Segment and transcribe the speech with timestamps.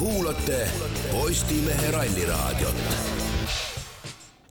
[0.00, 0.68] kuulate
[1.12, 2.78] Postimehe Ralliraadiot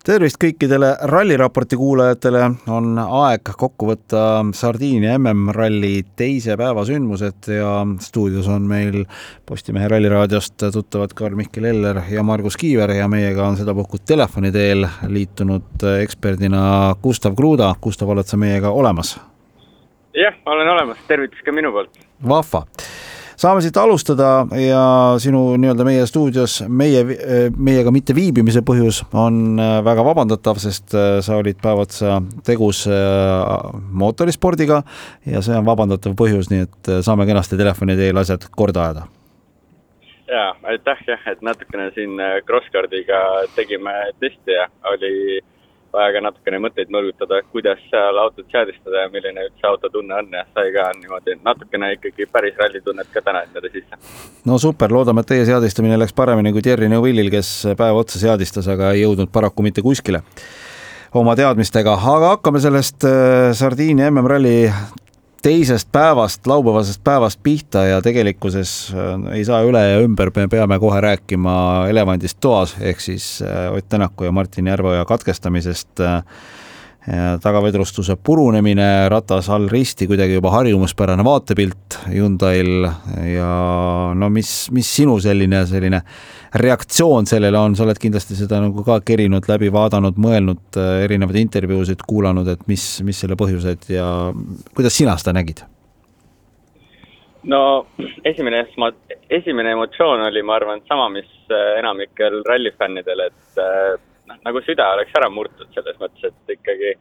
[0.06, 4.22] tervist kõikidele ralliraporti kuulajatele, on aeg kokku võtta
[4.54, 7.74] Sardiinia MM-ralli teise päeva sündmused ja
[8.06, 9.04] stuudios on meil
[9.46, 15.90] Postimehe Ralliraadiost tuttavad Karl-Mihkel Eller ja Margus Kiiver ja meiega on sedapuhku telefoni teel liitunud
[16.00, 16.64] eksperdina
[17.04, 17.74] Gustav Kruda.
[17.82, 19.18] Gustav, oled sa meiega olemas?
[20.14, 22.02] jah, olen olemas, tervitus ka minu poolt.
[22.28, 22.66] vahva
[23.40, 24.30] saame siit alustada
[24.60, 24.82] ja
[25.22, 27.04] sinu nii-öelda meie stuudios meie,
[27.56, 32.18] meiega mitte viibimise põhjus on äh, väga vabandatav, sest äh, sa olid päev otsa
[32.48, 33.70] tegus äh,
[34.02, 34.82] mootorispordiga
[35.30, 39.08] ja see on vabandatav põhjus, nii et saame kenasti telefoni teel asjad korda ajada.
[40.30, 43.22] Ja aitäh jah, et natukene siin Crosscardiga
[43.56, 45.59] tegime testi ja oli vaja
[45.92, 50.46] ka natukene mõtteid mõlgutada, kuidas seal autot seadistada ja milline üldse auto tunne on ja
[50.54, 54.00] sai ka niimoodi natukene ikkagi päris rallitunnet ka täna endale sisse.
[54.46, 58.68] no super, loodame, et teie seadistamine läks paremini kui Thierry Neuvillil, kes päev otsa seadistas,
[58.68, 60.24] aga ei jõudnud paraku mitte kuskile
[61.14, 64.70] oma teadmistega, aga hakkame sellest äh, Sardiinia MM-ralli
[65.42, 70.80] teisest päevast, laupäevasest päevast pihta ja tegelikkuses äh, ei saa üle ja ümber, me peame
[70.80, 71.54] kohe rääkima
[71.90, 76.24] elevandist toas, ehk siis äh, Ott Tänaku ja Martin Järveoja katkestamisest äh,
[77.42, 82.86] tagavedrustuse purunemine, ratas all risti, kuidagi juba harjumuspärane vaatepilt Hyundai'l
[83.34, 83.50] ja
[84.16, 86.02] no mis, mis sinu selline, selline
[86.62, 92.06] reaktsioon sellele on, sa oled kindlasti seda nagu ka kerinud läbi, vaadanud, mõelnud, erinevaid intervjuusid
[92.08, 94.08] kuulanud, et mis, mis selle põhjused ja
[94.76, 95.66] kuidas sina seda nägid?
[97.50, 97.88] no
[98.28, 98.66] esimene
[99.30, 101.30] esimene emotsioon oli, ma arvan, sama, mis
[101.80, 103.60] enamikel rallifännidel, et
[104.30, 106.94] noh, nagu süda oleks ära murtud selles mõttes, et ikkagi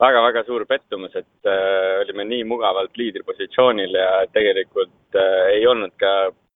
[0.00, 6.14] väga-väga suur pettumus, et äh, olime nii mugavalt liidripositsioonil ja tegelikult äh, ei olnud ka,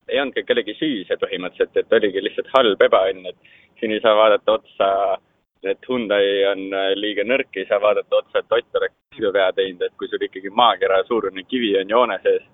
[0.09, 4.03] ei olnud ka kellegi süü see põhimõtteliselt, et oligi lihtsalt halb ebaõnn, et siin ei
[4.05, 4.91] saa vaadata otsa,
[5.65, 9.83] et Hyundai on äh, liiga nõrk, ei saa vaadata otsa, et Ott oleks sõiduvea teinud,
[9.85, 12.49] et kui sul ikkagi maakera suurune kivi on joone sees,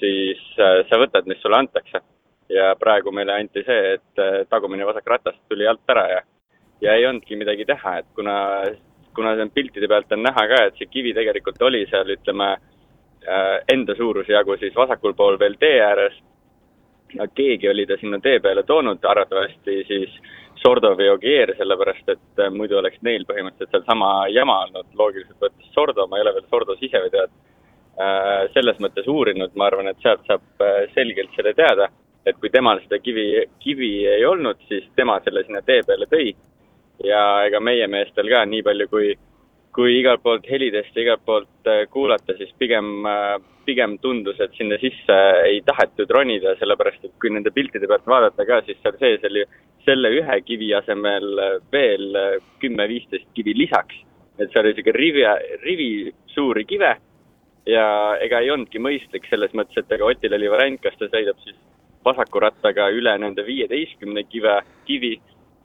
[0.00, 2.02] siis äh, sa võtad, mis sulle antakse.
[2.50, 6.22] ja praegu meile anti see, et äh, tagumine vasak ratas tuli alt ära ja
[6.80, 8.36] ja ei olnudki midagi teha, et kuna,
[9.14, 12.50] kuna seal piltide pealt on näha ka, et see kivi tegelikult oli seal, ütleme,
[13.26, 16.16] äh, enda suuruse jagu siis vasakul pool veel tee ääres
[17.14, 20.20] ja keegi oli ta sinna tee peale toonud, arvatavasti siis
[20.60, 25.40] Sordo või Ogier, sellepärast et äh, muidu oleks neil põhimõtteliselt seal sama jama olnud, loogiliselt
[25.40, 30.00] võttes Sordo, ma ei ole veel Sordo siseveetead äh, selles mõttes uurinud, ma arvan, et
[30.04, 31.88] sealt saab selgelt selle teada,
[32.28, 33.26] et kui temal seda kivi,
[33.64, 36.34] kivi ei olnud, siis tema selle sinna tee peale tõi
[37.04, 39.14] ja ega meie meestel ka nii palju, kui,
[39.76, 44.54] kui igalt poolt helidest ja igalt poolt äh, kuulata, siis pigem, äh, pigem tundus, et
[44.58, 48.98] sinna sisse ei tahetud ronida, sellepärast et kui nende piltide pealt vaadata ka, siis seal
[49.00, 49.44] sees oli
[49.86, 51.30] selle ühe kivi asemel
[51.72, 52.10] veel
[52.60, 54.06] kümme-viisteist kivi lisaks.
[54.40, 55.24] et seal oli sihuke rivi,
[55.62, 55.88] rivi
[56.32, 56.94] suuri kive
[57.68, 57.86] ja
[58.24, 61.56] ega ei olnudki mõistlik selles mõttes, et ega Otil oli variant, kas ta sõidab siis
[62.04, 65.18] vasaku rattaga üle nende viieteistkümne kive, kivi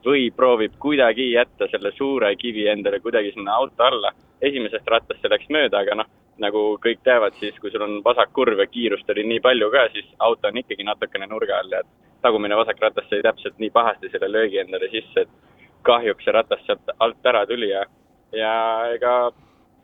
[0.06, 4.12] või proovib kuidagi jätta selle suure kivi endale kuidagi sinna auto alla.
[4.42, 6.08] esimesest rattast see läks mööda, aga noh,
[6.44, 10.10] nagu kõik teavad, siis kui sul on vasakkurv ja kiirust oli nii palju ka, siis
[10.20, 11.82] auto on ikkagi natukene nurga all ja
[12.22, 15.30] tagumine vasak ratas sai täpselt nii pahasti selle löögi endale sisse, et
[15.88, 17.86] kahjuks see ratas sealt alt ära tuli ja,
[18.36, 18.54] ja
[18.98, 19.16] ega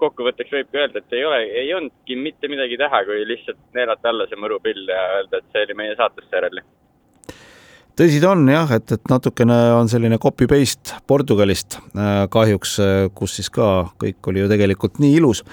[0.02, 4.10] kokkuvõtteks võib ka öelda, et ei ole, ei olnudki mitte midagi teha, kui lihtsalt neelata
[4.10, 6.66] alla see mõrupill ja öelda, et see oli meie saatesse järele
[8.00, 13.38] tõsi ta on jah, et, et natukene on selline copy-paste Portugalist äh, kahjuks, äh, kus
[13.40, 15.44] siis ka kõik oli ju tegelikult nii ilus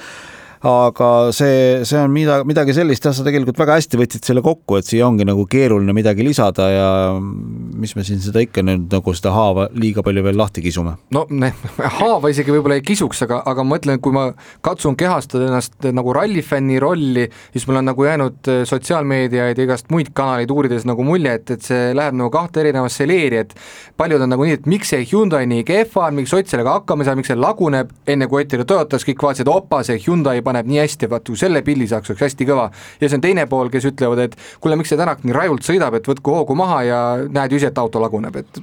[0.67, 4.79] aga see, see on mida, midagi sellist, jah, sa tegelikult väga hästi võtsid selle kokku,
[4.81, 6.89] et siia ongi nagu keeruline midagi lisada ja
[7.19, 10.97] mis me siin seda ikka nüüd nagu seda haava liiga palju veel lahti kisume.
[11.15, 11.53] no ne,
[12.01, 14.27] haava isegi võib-olla ei kisuks, aga, aga ma mõtlen, kui ma
[14.65, 19.93] katsun kehastada ennast nagu rallifänni rolli, siis mul on nagu jäänud äh, sotsiaalmeediaid ja igast
[19.95, 23.55] muid kanaleid uurides nagu mulje, et, et see läheb nagu kahte erinevasse leeri, et
[23.99, 27.03] paljud on nagu nii, et miks see Hyundai nii kehva on, miks Ott sellega hakkama
[27.03, 30.43] ei saa, miks see laguneb, enne kui Ott oli Toyotas, kõik vaatasid, opa, see Hyundai
[30.49, 32.69] paneb nii hästi, vaat kui selle pildi saaks, oleks hästi kõva.
[33.01, 35.95] ja see on teine pool, kes ütlevad, et kuule, miks see Tänak nii rajult sõidab,
[35.95, 38.63] et võtku hoogu maha ja näed ju ise, et auto laguneb, et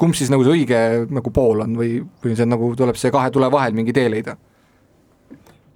[0.00, 0.82] kumb siis nagu see õige
[1.12, 4.38] nagu pool on või, või see nagu, tuleb see kahe tule vahel mingi tee leida?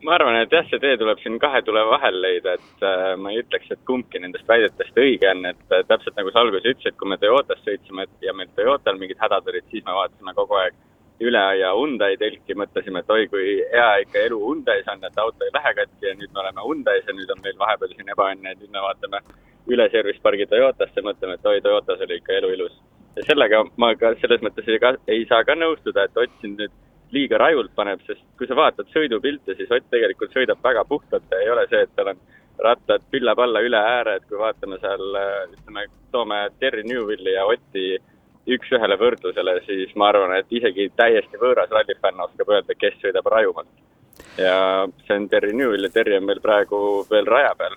[0.04, 3.32] ma arvan, et jah, see tee tuleb siin kahe tule vahel leida, et äh, ma
[3.32, 6.96] ei ütleks, et kumbki nendest väidetest õige on, et äh, täpselt nagu sa alguses ütlesid,
[6.96, 10.78] kui me Toyotas sõitsime ja meil Toyotal mingid hädad olid, siis me vaatasime kogu aeg
[11.20, 15.44] üle aia Hyundai telki, mõtlesime, et oi kui hea ikka elu Hyundai's on, et auto
[15.44, 18.54] ei lähe katki ja nüüd me oleme Hyundai's ja nüüd on meil vahepeal siin ebaõnne,
[18.54, 19.20] et nüüd me vaatame
[19.70, 22.78] üle service pargi Toyotasse, mõtleme, et oi, Toyotas oli ikka elu ilus.
[23.16, 26.56] ja sellega ma ka selles mõttes ei, ka, ei saa ka nõustuda, et Ott siin
[26.56, 26.72] nüüd
[27.12, 31.40] liiga rajult paneb, sest kui sa vaatad sõidupilte, siis Ott tegelikult sõidab väga puhtalt ja
[31.42, 32.22] ei ole see, et tal on
[32.64, 35.04] rattad pillab alla üle ääre, et kui vaatame seal,
[35.52, 37.98] ütleme, toome Terry Newvilli ja Otti
[38.56, 43.72] üks-ühele võrdlusele, siis ma arvan, et isegi täiesti võõras rallifänn oskab öelda, kes sõidab rajumalt.
[44.38, 47.76] ja see on Terry Newell ja Terry on meil praegu veel raja peal.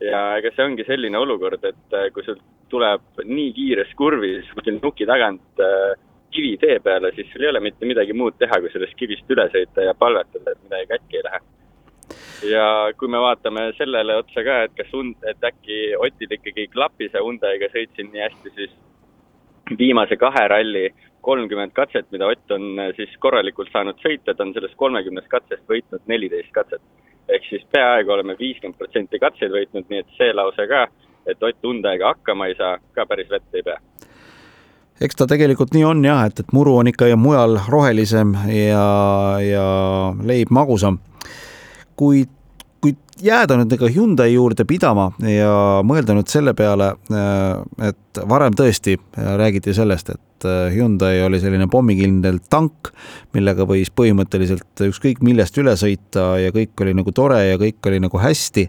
[0.00, 5.06] ja ega see ongi selline olukord, et kui sul tuleb nii kiires kurvis kuskil nuki
[5.06, 5.94] tagant äh,
[6.36, 9.46] kivi tee peale, siis sul ei ole mitte midagi muud teha, kui sellest kivist üle
[9.52, 11.40] sõita ja palvetada, et midagi kätki ei lähe.
[12.52, 12.66] ja
[12.98, 17.08] kui me vaatame sellele otsa ka, et kas und-, et äkki Otil ikkagi ei klapi
[17.10, 18.74] see Hyundai'ga sõitsin nii hästi, siis
[19.78, 20.90] viimase kahe ralli
[21.20, 25.66] kolmkümmend katset, mida Ott on äh, siis korralikult saanud sõita, ta on sellest kolmekümnest katsest
[25.68, 26.82] võitnud neliteist katset.
[27.28, 30.86] ehk siis peaaegu oleme viiskümmend protsenti katseid võitnud, nii et see lause ka,
[31.26, 33.80] et Ott Hyundai'ga hakkama ei saa, ka päris vett ei pea
[35.00, 38.86] eks ta tegelikult nii on jah, et, et muru on ikka mujal rohelisem ja,
[39.42, 39.66] ja
[40.24, 40.98] leib magusam.
[41.96, 42.35] kuid
[43.22, 48.96] jääda nüüd nagu Hyundai juurde pidama ja mõelda nüüd selle peale, äh, et varem tõesti
[49.16, 52.90] räägiti sellest, et äh, Hyundai oli selline pommikindel tank,
[53.36, 58.02] millega võis põhimõtteliselt ükskõik millest üle sõita ja kõik oli nagu tore ja kõik oli
[58.04, 58.68] nagu hästi.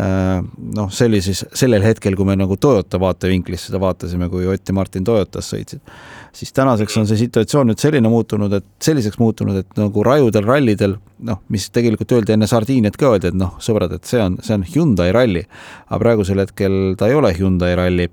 [0.00, 0.40] Äh,
[0.78, 4.68] noh, see oli siis sellel hetkel, kui me nagu Toyota vaatevinklist seda vaatasime, kui Ott
[4.68, 5.84] ja Martin Toyotas sõitsid
[6.32, 10.96] siis tänaseks on see situatsioon nüüd selline muutunud, et selliseks muutunud, et nagu rajudel rallidel
[11.28, 14.56] noh, mis tegelikult öeldi enne Sardiiniat ka öeldi, et noh, sõbrad, et see on, see
[14.56, 15.44] on Hyundai ralli.
[15.88, 18.08] aga praegusel hetkel ta ei ole Hyundai ralli.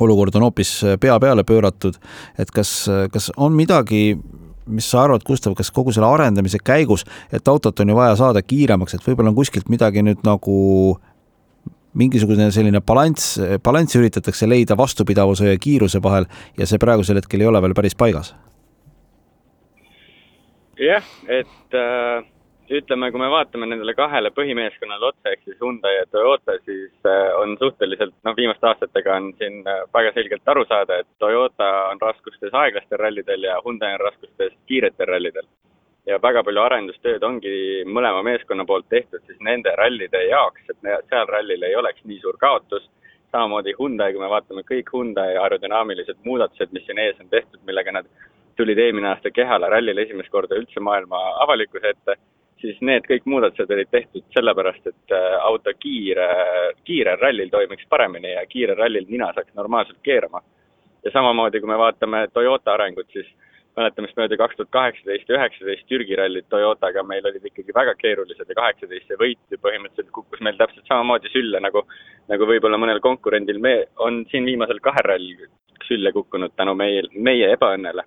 [0.00, 1.94] olukord on hoopis pea peale pööratud,
[2.38, 4.18] et kas, kas on midagi,
[4.66, 8.42] mis sa arvad, Gustav, kas kogu selle arendamise käigus, et autot on ju vaja saada
[8.42, 10.98] kiiremaks, et võib-olla on kuskilt midagi nüüd nagu
[11.94, 16.26] mingisugune selline balanss, balanssi üritatakse leida vastupidavuse ja kiiruse vahel
[16.58, 18.34] ja see praegusel hetkel ei ole veel päris paigas.
[20.78, 22.24] jah, et äh,
[22.70, 27.28] ütleme, kui me vaatame nendele kahele põhimeeskonnale otsa, ehk siis Hyundai ja Toyota, siis äh,
[27.40, 32.00] on suhteliselt, noh, viimaste aastatega on siin äh, väga selgelt aru saada, et Toyota on
[32.02, 35.46] raskustes aeglastel rallidel ja Hyundai on raskustes kiiretel rallidel
[36.06, 37.54] ja väga palju arendustööd ongi
[37.88, 42.38] mõlema meeskonna poolt tehtud siis nende rallide jaoks, et seal rallil ei oleks nii suur
[42.40, 42.90] kaotus.
[43.32, 47.92] samamoodi Hyundai, kui me vaatame kõik Hyundai aerodünaamilised muudatused, mis siin ees on tehtud, millega
[47.92, 48.06] nad
[48.56, 52.14] tulid eelmine aasta Kehala rallil esimest korda üldse maailma avalikkuse ette,
[52.60, 56.28] siis need kõik muudatused olid tehtud sellepärast, et äh, auto kiire,
[56.84, 60.42] kiirel rallil toimiks paremini ja kiirel rallil nina saaks normaalselt keerama.
[61.04, 63.26] ja samamoodi, kui me vaatame Toyota arengut, siis
[63.78, 68.48] mäletamist mööda kaks tuhat kaheksateist ja üheksateist Türgi rallid Toyotaga meil olid ikkagi väga keerulised
[68.48, 71.82] ja kaheksateist see võit ju põhimõtteliselt kukkus meil täpselt samamoodi sülle nagu,
[72.30, 75.48] nagu võib-olla mõnel konkurendil me, on siin viimasel kahel rallil
[75.88, 78.06] sülle kukkunud tänu meie, meie ebaõnnele.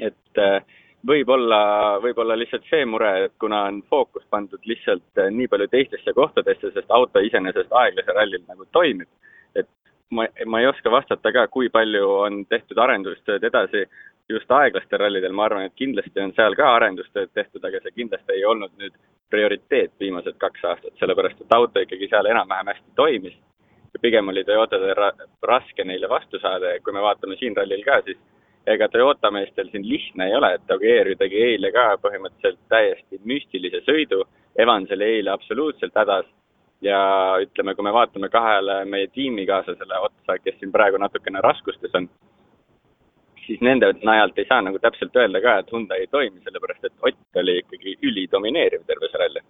[0.00, 0.64] et äh,
[1.06, 1.60] võib-olla,
[2.02, 6.72] võib-olla lihtsalt see mure, et kuna on fookus pandud lihtsalt äh, nii palju teistesse kohtadesse,
[6.74, 9.08] sest auto iseenesest aeglasel rallil nagu toimib,
[9.56, 9.68] et
[10.10, 13.86] ma, ma ei oska vastata ka, kui palju on tehtud arendustööd edasi
[14.28, 18.34] just aeglastel rallidel, ma arvan, et kindlasti on seal ka arendustööd tehtud, aga see kindlasti
[18.34, 18.94] ei olnud nüüd
[19.30, 23.36] prioriteet viimased kaks aastat, sellepärast et auto ikkagi seal enam-vähem hästi toimis.
[23.94, 25.12] ja pigem oli Toyotadel ra
[25.42, 28.18] raske neile vastu saada ja kui me vaatame siin rallil ka, siis
[28.66, 33.20] ega Toyota meestel siin lihtne ei ole, et Ogier ju tegi eile ka põhimõtteliselt täiesti
[33.24, 34.24] müstilise sõidu,
[34.58, 36.26] Evans oli eile absoluutselt hädas
[36.82, 36.98] ja
[37.40, 42.08] ütleme, kui me vaatame kahele meie tiimikaaslasele otsa, kes siin praegu natukene raskustes on,
[43.46, 46.94] siis nende najalt ei saa nagu täpselt öelda ka, et Hyundai ei toimi, sellepärast et
[47.06, 49.44] Ott oli ikkagi ülidomineeriv terve see ralli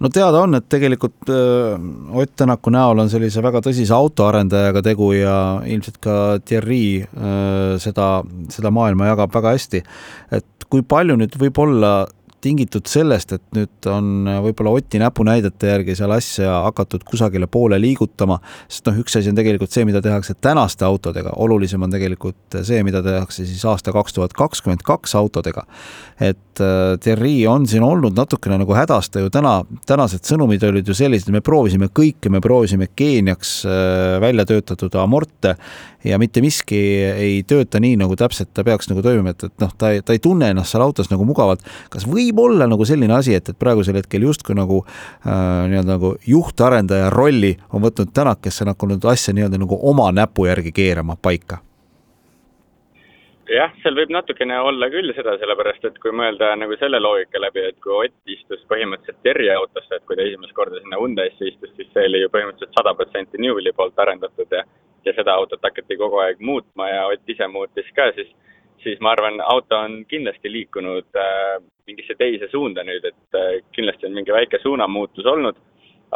[0.00, 5.12] no teada on, et tegelikult äh, Ott Tänaku näol on sellise väga tõsise autoarendajaga tegu
[5.16, 8.10] ja ilmselt ka Thierry äh, seda,
[8.52, 9.82] seda maailma jagab väga hästi.
[10.40, 11.92] et kui palju nüüd võib olla
[12.46, 18.38] tingitud sellest, et nüüd on võib-olla Oti näpunäidete järgi seal asja hakatud kusagile poole liigutama,
[18.70, 22.82] sest noh, üks asi on tegelikult see, mida tehakse tänaste autodega, olulisem on tegelikult see,
[22.86, 25.66] mida tehakse siis aasta kaks tuhat kakskümmend kaks autodega.
[26.20, 30.86] et äh, Thierry on siin olnud natukene nagu hädas, ta ju täna, tänased sõnumid olid
[30.86, 35.56] ju sellised, me proovisime kõike, me proovisime Keeniaks äh, välja töötatud amorte
[36.06, 36.78] ja mitte miski
[37.10, 40.22] ei tööta nii, nagu täpselt ta peaks nagu toimima, et, et noh, ta ta ei
[40.22, 41.64] tunne ennast seal autos nagu mugavalt.
[41.92, 46.14] kas võib olla nagu selline asi, et, et praegusel hetkel justkui nagu äh, nii-öelda nagu
[46.26, 51.16] juhtarendaja rolli on võtnud Tänak, kes on hakanud asja nii-öelda nagu oma näpu järgi keerama
[51.22, 51.62] paika?
[53.46, 57.62] jah, seal võib natukene olla küll seda, sellepärast et kui mõelda nagu selle loogika läbi,
[57.68, 61.70] et kui Ott istus põhimõtteliselt Terje autosse, et kui ta esimest korda sinna Hyundai'sse istus,
[61.76, 64.64] siis see oli ju põhimõtteliselt sada protsenti Newelli poolt arendatud ja
[65.06, 68.32] ja seda autot hakati kogu aeg muutma ja Ott ise muutis ka, siis
[68.82, 71.56] siis ma arvan, auto on kindlasti liikunud äh,
[71.86, 75.58] mingisse teise suunda nüüd, et äh, kindlasti on mingi väike suunamuutus olnud,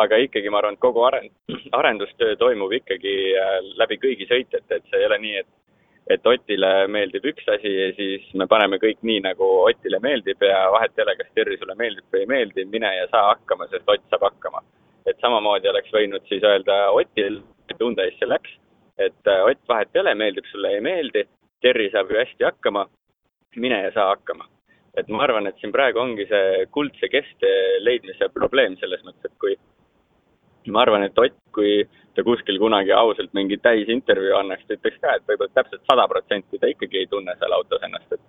[0.00, 1.30] aga ikkagi ma arvan, et kogu aren-,
[1.80, 5.56] arendustöö toimub ikkagi äh, läbi kõigi sõitjate, et see ei ole nii, et
[6.10, 10.64] et Otile meeldib üks asi ja siis me paneme kõik nii, nagu Otile meeldib ja
[10.74, 13.86] vahet ei ole, kas Terri sulle meeldib või ei meeldi, mine ja saa hakkama, sest
[13.86, 14.64] Ott saab hakkama.
[15.06, 17.38] et samamoodi oleks võinud siis öelda Otil,
[17.70, 18.56] et Hyundai'sse läks,
[18.98, 21.22] et Ott, vahet ei ole, meeldib sulle, ei meeldi,
[21.60, 22.86] Terri saab ju hästi hakkama,
[23.56, 24.48] mine ja saa hakkama.
[24.98, 29.36] et ma arvan, et siin praegu ongi see kuldse kesktee leidmise probleem selles mõttes, et
[29.38, 29.54] kui
[30.66, 35.14] ma arvan, et Ott, kui ta kuskil kunagi ausalt mingi täisintervjuu annaks, ta ütleks ka,
[35.14, 38.20] et võib-olla täpselt sada protsenti ta ikkagi ei tunne seal autos ennast, et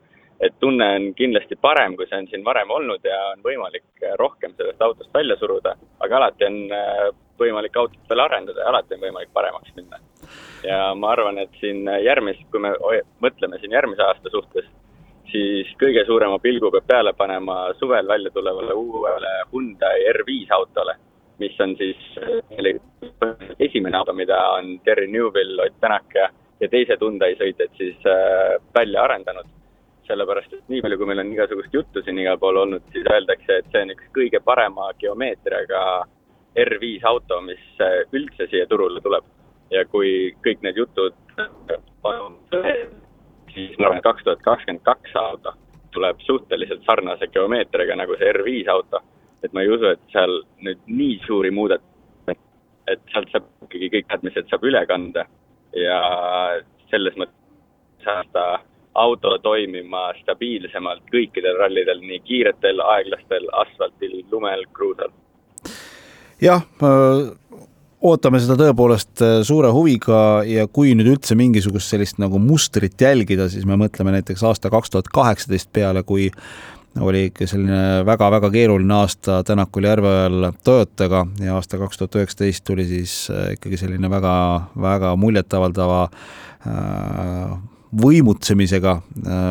[0.41, 4.55] et tunne on kindlasti parem, kui see on siin varem olnud ja on võimalik rohkem
[4.57, 7.09] sellest autost välja suruda, aga alati on äh,
[7.41, 10.01] võimalik autot veel arendada ja alati on võimalik paremaks minna.
[10.63, 12.73] Ja ma arvan, et siin järgmist, kui me
[13.23, 14.65] mõtleme siin järgmise aasta suhtes,
[15.31, 20.97] siis kõige suurema pilgu peab peale panema suvel välja tulevale uuele Hyundai R5 autole
[21.41, 21.97] mis on siis
[23.59, 26.29] esimene auto, mida on Terry Newville, Ott Tänak ja,
[26.61, 29.49] ja teised Hyundai sõitjad siis äh, välja arendanud.
[30.11, 33.59] sellepärast, et nii palju, kui meil on igasugust juttu siin igal pool olnud, siis öeldakse,
[33.61, 35.83] et see on üks kõige parema geomeetriaga
[36.65, 39.29] R5 auto, mis äh, üldse siia turule tuleb.
[39.71, 41.15] Ja kui kõik need jutud
[43.53, 45.55] siis ma arvan, et kaks tuhat kakskümmend kaks auto
[45.91, 49.01] tuleb suhteliselt sarnase geomeetriaga nagu see R5 auto
[49.43, 52.37] et ma ei usu, et seal nüüd nii suuri muudatusi,
[52.91, 55.25] et sealt saab ikkagi kõik teadmised saab üle kanda
[55.77, 56.01] ja
[56.91, 58.45] selles mõttes saada
[59.01, 65.13] auto toimima stabiilsemalt kõikidel rallidel, nii kiiretel, aeglastel, asfaltil, lumel, kruusal.
[66.43, 66.65] jah,
[68.01, 73.47] ootame seda tõepoolest äh, suure huviga ja kui nüüd üldse mingisugust sellist nagu mustrit jälgida,
[73.51, 76.29] siis me mõtleme näiteks aasta kaks tuhat kaheksateist peale, kui
[76.99, 82.87] oli ikka selline väga-väga keeruline aasta Tänakul Järveojal Toyotaga ja aasta kaks tuhat üheksateist tuli
[82.89, 84.33] siis äh, ikkagi selline väga,
[84.81, 87.59] väga muljetavaldava äh,
[87.91, 88.93] võimutsemisega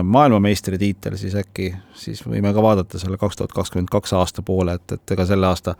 [0.09, 4.95] maailmameistritiitel, siis äkki siis võime ka vaadata selle kaks tuhat kakskümmend kaks aasta poole, et,
[4.97, 5.75] et ega selle aasta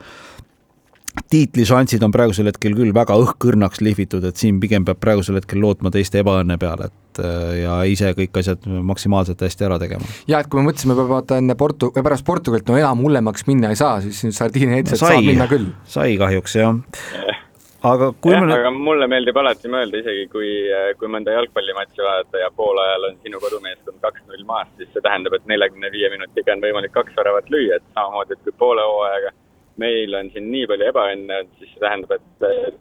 [1.31, 5.93] tiitlišansid on praegusel hetkel küll väga õhkõrnaks lihvitud, et siin pigem peab praegusel hetkel lootma
[5.95, 10.09] teiste ebaõnne peale, et äh, ja ise kõik asjad maksimaalselt hästi ära tegema.
[10.31, 13.79] ja et kui me mõtlesime, vaata enne Portu-, pärast Portugalit, no enam hullemaks minna ei
[13.81, 15.71] saa, siis Sardiinia heitset no, saab minna küll.
[15.99, 17.39] sai kahjuks, jah
[17.87, 20.49] aga kui jah, aga mulle meeldib alati mõelda, isegi kui,
[21.01, 25.47] kui mõnda jalgpallimatši vaadata ja poolajal on sinu kodumeeskond kaks-null maas, siis see tähendab, et
[25.49, 29.33] neljakümne viie minutiga on võimalik kaks väravat lüüa, et samamoodi, et kui poole hooajaga
[29.81, 32.79] meil on siin nii palju ebaõnne, siis see tähendab, et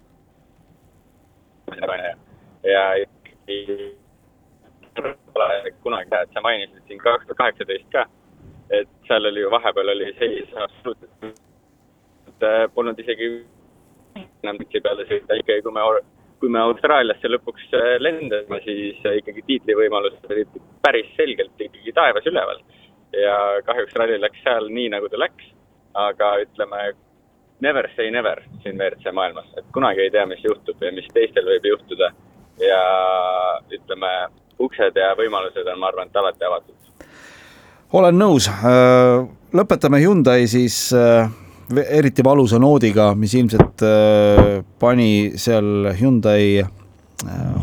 [2.63, 3.59] ja ikkagi
[5.33, 8.05] pole kunagi hea, et sa mainisid siin kaks tuhat kaheksateist ka,
[8.75, 11.43] et seal oli ju vahepeal oli seis absoluutselt,
[12.31, 13.29] et äh, polnud isegi
[14.43, 15.85] enam tükki peale sõita, ikkagi kui me,
[16.41, 22.61] kui me Austraaliasse lõpuks äh, lendasime, siis ikkagi tiitlivõimalused olid päris selgelt ikkagi taevas üleval.
[23.15, 25.47] ja kahjuks ralli läks seal nii, nagu ta läks
[25.93, 26.93] aga ütleme,
[27.59, 31.47] never say never siin WRC maailmas, et kunagi ei tea, mis juhtub ja mis teistel
[31.47, 32.11] võib juhtuda.
[32.59, 32.79] ja
[33.71, 34.07] ütleme,
[34.59, 37.05] uksed ja võimalused on, ma arvan, et alati avatud.
[37.93, 41.29] olen nõus, äh, lõpetame Hyundai siis äh,
[41.87, 46.65] eriti valusa noodiga, mis ilmselt äh, pani seal Hyundai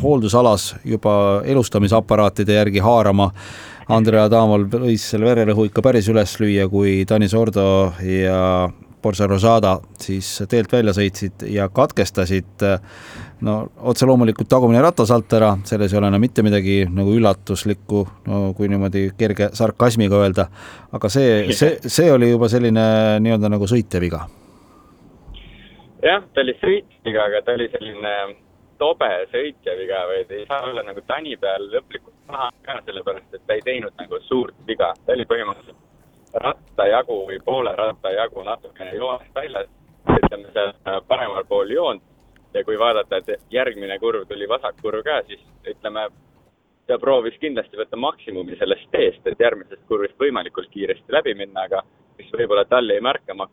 [0.02, 3.30] hooldusalas juba elustamisaparaatide järgi haarama
[3.86, 8.66] Andrea Adamov võis selle vererõhu ikka päris üles lüüa, kui Tanis Ordo ja
[9.02, 12.64] Borsa Rosada siis teelt välja sõitsid ja katkestasid.
[13.46, 18.02] no otse loomulikult tagumine ratas alt ära, selles ei ole enam mitte midagi nagu üllatuslikku,
[18.26, 20.48] no kui niimoodi kerge sarkasmiga öelda.
[20.92, 22.88] aga see, see, see oli juba selline
[23.22, 24.24] nii-öelda nagu sõitja viga.
[26.02, 28.18] jah, ta oli sõitja viga, aga ta oli selline
[28.82, 33.34] tobe sõitja viga või ta ei saa olla nagu tani peal lõplikult maha ka, sellepärast
[33.34, 38.12] et ta ei teinud nagu suurt viga, ta oli põhimõtteliselt ratta jagu või poole ratta
[38.12, 39.68] jagu natukene joonest väljas,
[40.18, 42.02] ütleme seal paremal pool joont.
[42.54, 46.06] Ja kui vaadata, et järgmine kurv tuli vasakkurv ka, siis ütleme,
[46.88, 51.82] ta proovis kindlasti võtta maksimumi sellest teest, et järgmisest kurvist võimalikult kiiresti läbi minna, aga
[52.16, 53.48] mis võib-olla talle jäi märkama,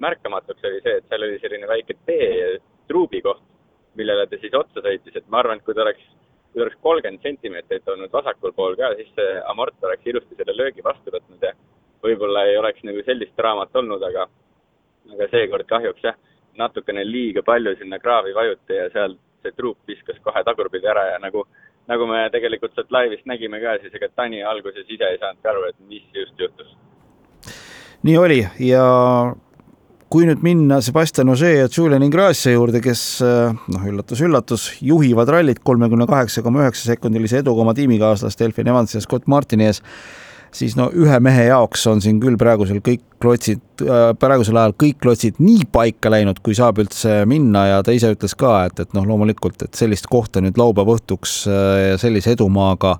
[0.00, 2.56] märkamatuks, oli see, et seal oli selline väike tee
[2.88, 3.42] truubi koht,
[3.98, 6.06] millele ta siis otsa sõitis, et ma arvan, et kui ta oleks
[6.62, 11.12] oleks kolmkümmend sentimeetrit olnud vasakul pool ka, siis see amort oleks ilusti selle löögi vastu
[11.14, 11.52] võtnud ja
[12.04, 14.26] võib-olla ei oleks nagu sellist draamat olnud, aga,
[15.12, 16.18] aga seekord kahjuks jah,
[16.56, 21.18] natukene liiga palju sinna kraavi vajuti ja seal see truup viskas kohe tagurpidi ära ja
[21.22, 21.44] nagu,
[21.90, 25.64] nagu me tegelikult sealt laivist nägime ka, siis ega Tani alguses ise ei saanudki aru,
[25.70, 26.76] et mis just juhtus.
[28.02, 28.86] nii oli ja
[30.16, 36.06] kui nüüd minna Sebastian Ogier ja Julian Ingrassia juurde, kes noh, üllatus-üllatus, juhivad rallit kolmekümne
[36.08, 39.82] kaheksa koma üheksa sekundilise eduga oma tiimikaaslaste Elfin Evansi ja Scott Martini ees,
[40.56, 45.02] siis no ühe mehe jaoks on siin küll praegusel kõik klotsid, äh, praegusel ajal kõik
[45.04, 48.96] klotsid nii paika läinud, kui saab üldse minna ja ta ise ütles ka, et, et
[48.96, 52.96] noh, loomulikult, et sellist kohta nüüd laupäeva õhtuks äh, sellise edumaaga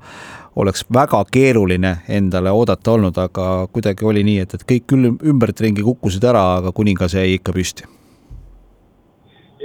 [0.57, 5.85] oleks väga keeruline endale oodata olnud, aga kuidagi oli nii, et, et kõik küll ümbertringi
[5.85, 7.89] kukkusid ära, aga kuningas jäi ikka püsti.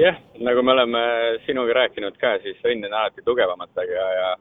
[0.02, 1.02] jah, nagu me oleme
[1.46, 4.32] sinuga rääkinud ka, siis õnn on alati tugevamatega ja,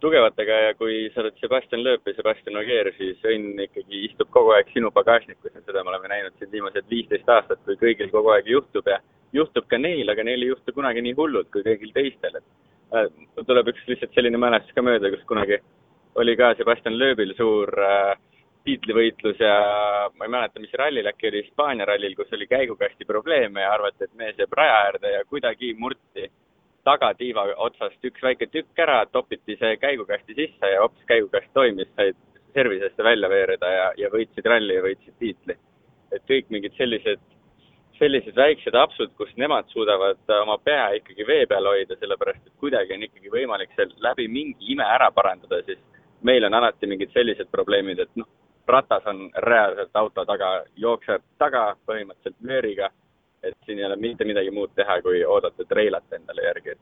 [0.00, 4.54] tugevatega ja kui sa oled Sebastian Loeb ja Sebastian Ogier, siis õnn ikkagi istub kogu
[4.56, 8.32] aeg sinu pagasnikus ja seda me oleme näinud siin viimased viisteist aastat, kui kõigil kogu
[8.36, 9.00] aeg juhtub ja
[9.36, 13.10] juhtub ka neil, aga neil ei juhtu kunagi nii hullult kui kõigil teistel, et äh,
[13.44, 15.60] tuleb üks lihtsalt selline mälestus ka mööda, kus kunagi
[16.20, 18.18] oli ka Sebastian Loebil suur äh,
[18.64, 19.54] tiitlivõitlus ja
[20.16, 24.04] ma ei mäleta, mis rallil, äkki oli Hispaania rallil, kus oli käigukasti probleeme ja arvati,
[24.04, 26.28] et mees jääb raja äärde ja kuidagi murti
[26.84, 32.16] tagatiiva otsast üks väike tükk ära, topiti see käigukasti sisse ja hops, käigukast toimis, said
[32.54, 35.56] servisesse välja veereda ja, ja võitsid ralli ja võitsid tiitli.
[36.10, 37.20] et kõik mingid sellised,
[37.98, 42.96] sellised väiksed apsud, kus nemad suudavad oma pea ikkagi vee peal hoida, sellepärast et kuidagi
[42.96, 45.78] on ikkagi võimalik seal läbi mingi ime ära parandada, siis
[46.22, 48.28] meil on alati mingid sellised probleemid, et noh,
[48.70, 52.90] ratas on reaalselt auto taga, jookseb taga põhimõtteliselt vööriga,
[53.42, 56.76] et siin ei ole mitte midagi muud teha, kui oodata treilata endale järgi,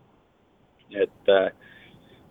[1.05, 1.51] et äh,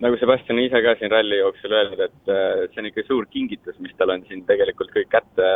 [0.04, 3.80] nagu Sebastian ise ka siin ralli jooksul öelnud, et äh, see on ikka suur kingitus,
[3.84, 5.52] mis tal on siin tegelikult kõik kätte,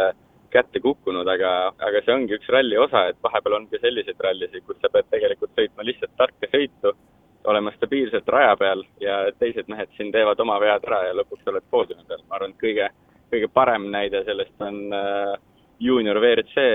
[0.52, 4.64] kätte kukkunud, aga, aga see ongi üks ralli osa, et vahepeal on ka selliseid rallisid,
[4.68, 6.96] kus sa pead tegelikult sõitma lihtsalt tarka sõitu
[7.46, 11.66] olema stabiilselt raja peal ja teised mehed siin teevad oma vead ära ja lõpuks oled
[11.72, 12.22] poodiumi peal.
[12.30, 12.90] ma arvan, et kõige,
[13.34, 15.36] kõige parem näide sellest on äh,
[15.80, 16.66] juunior WRC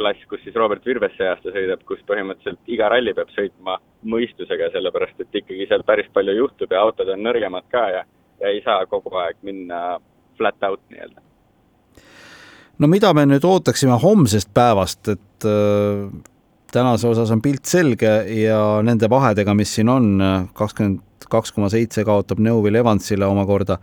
[0.00, 3.76] klass, kus siis Robert Virves see aasta sõidab, kus põhimõtteliselt iga ralli peab sõitma
[4.08, 8.04] mõistusega, sellepärast et ikkagi seal päris palju juhtub ja autod on nõrgemad ka ja,
[8.40, 9.98] ja ei saa kogu aeg minna
[10.38, 11.20] flat out nii-öelda.
[12.78, 16.06] no mida me nüüd ootaksime homsest päevast, et äh,
[16.72, 20.10] tänase osas on pilt selge ja nende vahedega, mis siin on,
[20.54, 23.76] kakskümmend kaks koma seitse kaotab Neuvill Evansile omakorda,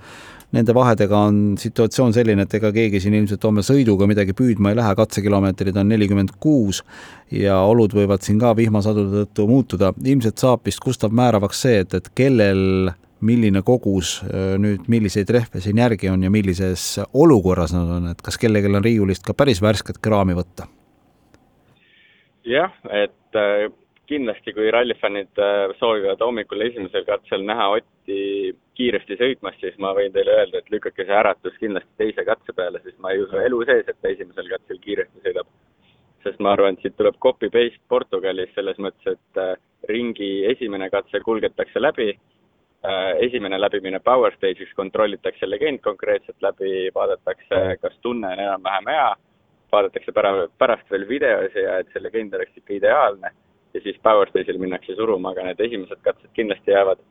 [0.55, 4.79] nende vahedega on situatsioon selline, et ega keegi siin ilmselt homme sõiduga midagi püüdma ei
[4.79, 6.83] lähe, katsekilomeetrid on nelikümmend kuus
[7.31, 9.91] ja olud võivad siin ka vihmasadude tõttu muutuda.
[10.03, 14.21] ilmselt saab vist Gustav määravaks see, et, et kellel milline kogus
[14.61, 18.83] nüüd, milliseid rehve siin järgi on ja millises olukorras nad on, et kas kellelgi on
[18.85, 20.69] riiulist ka päris värsket kraami võtta
[22.47, 23.67] jah, et äh,
[24.07, 30.13] kindlasti, kui rallifännid äh, soovivad hommikul esimesel katsel näha Otti kiiresti sõitmas, siis ma võin
[30.15, 33.63] teile öelda, et lükake see äratus kindlasti teise katse peale, sest ma ei usu elu
[33.67, 35.51] sees, et ta esimesel katsel kiiresti sõidab.
[36.23, 39.53] sest ma arvan, et siit tuleb copy-paste Portugalis selles mõttes, et äh,
[39.87, 42.11] ringi esimene katse kulgetakse läbi,
[43.19, 49.07] esimene läbimine power stage'iks kontrollitakse legend konkreetselt läbi, vaadatakse, kas tunne on enam-vähem hea
[49.71, 53.31] vaadatakse pära-, pärast veel videos ja et see legend oleks ikka ideaalne
[53.73, 57.01] ja siis Power Stage'il minnakse suruma, aga need esimesed katsed kindlasti jäävad,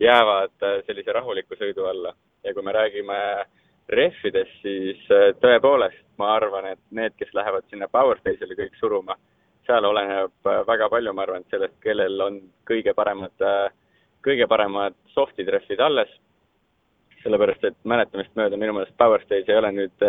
[0.00, 2.14] jäävad äh, sellise rahuliku sõidu alla.
[2.44, 3.18] ja kui me räägime
[3.88, 9.16] rehvidest, siis äh, tõepoolest ma arvan, et need, kes lähevad sinna Power Stage'ile kõik suruma,
[9.66, 12.38] seal oleneb äh, väga palju, ma arvan, sellest, kellel on
[12.68, 13.48] kõige paremad,
[14.24, 16.12] kõige paremad soft'id rehvid alles,
[17.24, 20.08] sellepärast et mäletamist mööda minu meelest Power Stage ei ole nüüd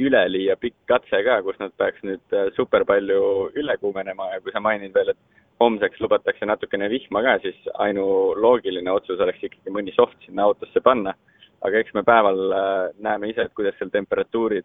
[0.00, 4.30] üleliia pikk katse ka, kus nad peaks nüüd äh, super palju üle kuumenema.
[4.34, 9.42] Ja kui sa mainid veel, et homseks lubatakse natukene vihma ka, siis ainuloogiline otsus oleks
[9.48, 11.14] ikkagi mõni soft sinna autosse panna.
[11.60, 14.64] aga eks me päeval äh, näeme ise, et kuidas seal temperatuurid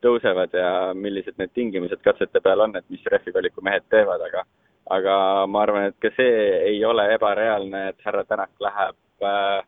[0.00, 4.46] tõusevad ja millised need tingimused katsete peal on, et mis rehvivaliku mehed teevad, aga
[4.90, 5.16] aga
[5.46, 8.96] ma arvan, et ka see ei ole ebareaalne, et härra Tänak läheb
[9.28, 9.60] äh,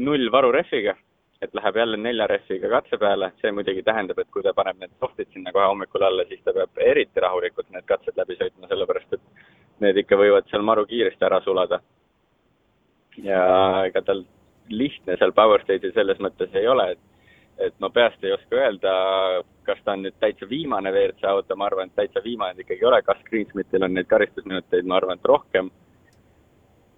[0.00, 0.96] null varurehviga
[1.42, 4.94] et läheb jälle nelja rehviga katse peale, see muidugi tähendab, et kui ta paneb need
[4.98, 9.14] soft'id sinna kohe hommikul alla, siis ta peab eriti rahulikult need katsed läbi sõitma, sellepärast
[9.14, 9.44] et
[9.84, 11.80] need ikka võivad seal maru kiiresti ära sulada.
[13.22, 13.42] ja
[13.86, 14.24] ega tal
[14.70, 17.06] lihtne seal Power Stage'il selles mõttes ei ole, et
[17.58, 18.90] et ma peast ei oska öelda,
[19.66, 22.86] kas ta on nüüd täitsa viimane WRC auto, ma arvan, et täitsa viimane ikkagi ei
[22.86, 25.70] ole, kas Greensmithil on neid karistusminuteid, ma arvan, et rohkem.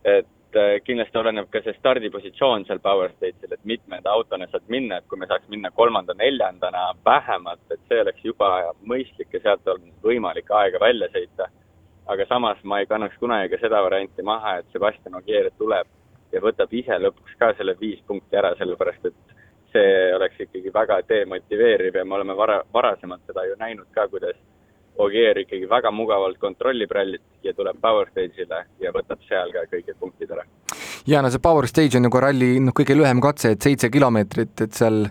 [0.04, 4.98] et äh, kindlasti oleneb ka see stardipositsioon seal Power Stage'il, et mitmenda autona saad minna,
[4.98, 8.50] et kui me saaks minna kolmanda-neljandana vähemalt, et see oleks juba
[8.92, 11.50] mõistlik ja sealt on võimalik aega välja sõita.
[12.10, 15.86] aga samas ma ei kannaks kunagi ka seda varianti maha, et Sebastian Ogier tuleb
[16.32, 19.36] ja võtab ise lõpuks ka selle viis punkti ära, sellepärast et
[19.72, 24.36] see oleks ikkagi väga demotiveeriv ja me oleme vara, varasemalt seda ju näinud ka, kuidas
[25.00, 29.94] Ogier ikkagi väga mugavalt kontrollib rallit ja tuleb Power Stage'ile ja võtab seal ka kõik
[30.00, 30.44] punktid ära.
[31.06, 34.60] ja no see Power Stage on nagu ralli noh, kõige lühem katse, et seitse kilomeetrit,
[34.60, 35.06] et seal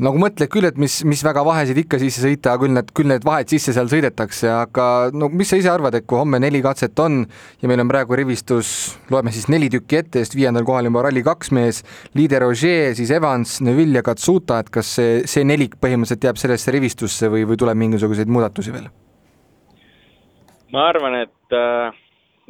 [0.00, 3.24] nagu mõtled küll, et mis, mis väga vahesid ikka sisse sõita, küll need, küll need
[3.26, 6.98] vahed sisse seal sõidetakse, aga no mis sa ise arvad, et kui homme neli katset
[7.04, 7.22] on
[7.60, 8.72] ja meil on praegu rivistus,
[9.12, 11.82] loeme siis neli tükki ette, sest viiendal kohal juba Rally2 mees,
[12.16, 16.74] Lider Ogier, siis Evans, Neville ja Katsuta, et kas see, see nelik põhimõtteliselt jääb sellesse
[16.74, 18.88] rivistusse või, või tuleb mingisuguseid muudatusi veel?
[20.70, 21.96] ma arvan, et äh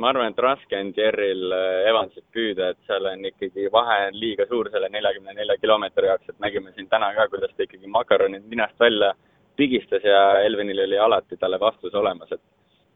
[0.00, 4.16] ma arvan, et raske on Jerril äh, Evansit püüda, et seal on ikkagi vahe on
[4.20, 7.90] liiga suur selle neljakümne nelja kilomeetri jaoks, et nägime siin täna ka, kuidas ta ikkagi
[7.98, 9.12] makaronid ninast välja
[9.60, 12.42] pigistas ja Elvinil oli alati talle vastus olemas, et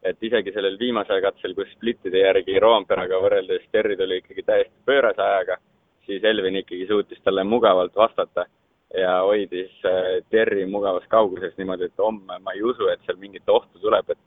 [0.05, 5.23] et isegi sellel viimasel katsel, kus splittide järgi Roomperaga võrreldes Terri tuli ikkagi täiesti pöörase
[5.25, 5.57] ajaga,
[6.05, 8.45] siis Elvin ikkagi suutis talle mugavalt vastata
[9.01, 13.49] ja hoidis äh, Terri mugavas kauguses niimoodi, et homme ma ei usu, et seal mingit
[13.49, 14.21] ohtu tuleb, et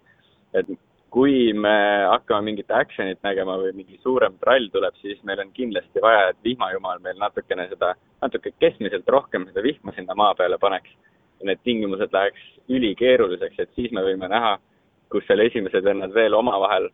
[1.27, 1.71] kui me
[2.07, 6.37] hakkame mingit action'it nägema või mingi suurem trall tuleb, siis meil on kindlasti vaja, et
[6.45, 7.89] vihmajumal meil natukene seda,
[8.23, 10.93] natuke keskmiselt rohkem seda vihma sinna maa peale paneks.
[11.43, 14.55] need tingimused läheks ülikeeruliseks, et siis me võime näha,
[15.11, 16.87] kus seal esimesed vennad veel omavahel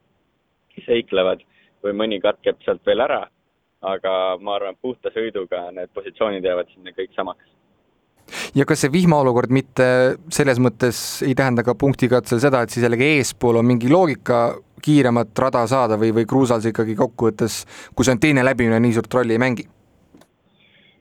[0.87, 1.45] seiklevad
[1.85, 3.27] või mõni katkeb sealt veel ära.
[3.81, 7.45] aga ma arvan, puhta sõiduga need positsioonid jäävad sinna kõik samaks
[8.55, 9.85] ja kas see vihmaolukord mitte
[10.33, 14.45] selles mõttes ei tähenda ka punktikatsel seda, et siis jällegi eespool on mingi loogika
[14.83, 17.63] kiiremat rada saada või, või kruusal see ikkagi kokkuvõttes,
[17.95, 19.69] kui see on teine läbimine, nii suurt rolli ei mängi?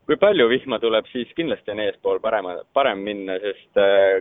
[0.07, 4.19] kui palju vihma tuleb, siis kindlasti on eespool parem, parem minna, sest äh,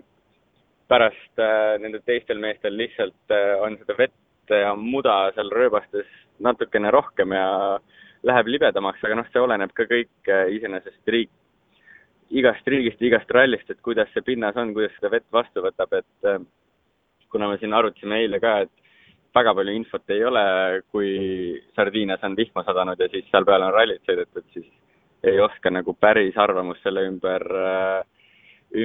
[0.91, 6.07] pärast äh, nendel teistel meestel lihtsalt äh, on seda vett ja muda seal rööbastes
[6.43, 7.47] natukene rohkem ja
[8.27, 11.31] läheb libedamaks, aga noh, see oleneb ka kõik iseenesest riik,
[12.31, 16.29] igast riigist, igast rallist, et kuidas see pinnas on, kuidas seda vett vastu võtab, et
[16.29, 16.39] äh,
[17.31, 18.71] kuna me siin arutasime eile ka, et
[19.35, 20.45] väga palju infot ei ole,
[20.91, 21.11] kui
[21.75, 24.67] Sardiinias on vihma sadanud ja siis seal peal on rallit sõidetud, siis
[25.27, 28.01] ei oska nagu päris arvamust selle ümber, äh,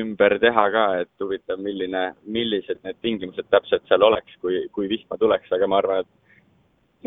[0.01, 5.19] ümber teha ka, et huvitav, milline, millised need tingimused täpselt seal oleks, kui, kui vihma
[5.21, 6.15] tuleks, aga ma arvan, et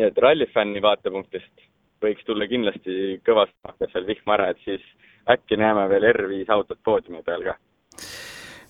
[0.00, 1.66] et rallifänni vaatepunktist
[2.00, 4.84] võiks tulla kindlasti kõvasti seal vihma ära, et siis
[5.28, 7.56] äkki näeme veel R5 autot poodiumi peal ka.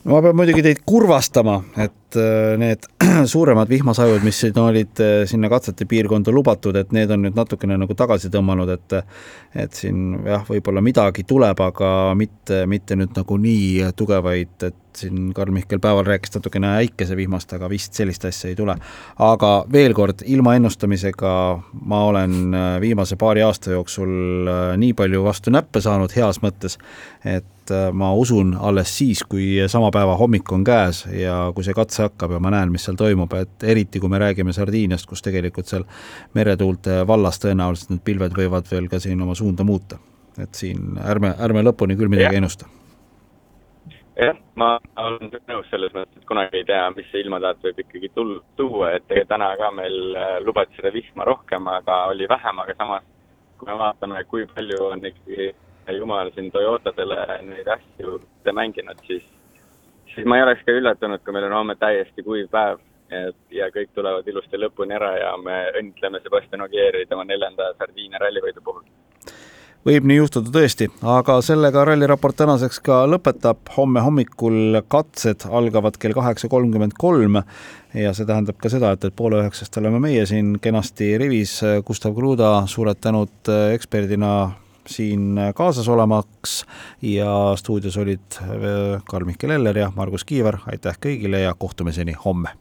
[0.04, 2.88] no ma pean muidugi teid kurvastama, et äh, need
[3.32, 7.76] suuremad vihmasajud, mis siin olid äh, sinna katsete piirkonda lubatud, et need on nüüd natukene
[7.80, 8.98] nagu tagasi tõmmanud, et
[9.66, 15.78] et siin jah, võib-olla midagi tuleb, aga mitte, mitte nüüd nagu nii tugevaid, siin Karl-Mihkel
[15.82, 18.76] Päeval rääkis natukene äikesevihmast, aga vist sellist asja ei tule.
[19.18, 21.34] aga veel kord, ilma ennustamisega
[21.72, 26.78] ma olen äh, viimase paari aasta jooksul nii palju vastu näppe saanud heas mõttes,
[27.24, 27.46] et
[27.92, 32.34] ma usun alles siis, kui sama päeva hommik on käes ja kui see katse hakkab
[32.36, 35.86] ja ma näen, mis seal toimub, et eriti kui me räägime Sardiiniast, kus tegelikult seal
[36.34, 39.98] meretuulte vallas tõenäoliselt need pilved võivad veel ka siin oma suunda muuta.
[40.38, 42.79] et siin ärme, ärme lõpuni küll midagi ennusta
[44.20, 48.10] jah, ma olen nõus selles mõttes, et kunagi ei tea, mis see ilmataat võib ikkagi
[48.14, 52.62] tul-, tuua, et ega täna ka meil äh, lubati seda vihma rohkem, aga oli vähem,
[52.64, 53.08] aga samas
[53.60, 55.50] kui me vaatame, kui palju on ikkagi
[55.98, 58.20] jumal siin Toyotadele neid asju
[58.56, 59.26] mänginud, siis,
[60.14, 62.80] siis ma ei oleks ka üllatunud, kui meil on homme täiesti kuiv päev
[63.10, 68.20] et ja kõik tulevad ilusti lõpuni ära ja me õnnitleme Sebastian Ogieri tema neljanda Sardiinia
[68.22, 68.84] rallivõidu puhul
[69.86, 76.16] võib nii juhtuda tõesti, aga sellega ralliraport tänaseks ka lõpetab, homme hommikul katsed algavad kell
[76.16, 77.40] kaheksa kolmkümmend kolm
[77.96, 82.14] ja see tähendab ka seda, et, et poole üheksast oleme meie siin kenasti rivis, Gustav
[82.16, 84.34] Kruda, suured tänud eksperdina
[84.90, 86.64] siin kaasas olemaks
[87.06, 88.40] ja stuudios olid
[89.10, 92.60] Karl-Mihkel Eller ja Margus Kiiver, aitäh kõigile ja kohtumiseni homme!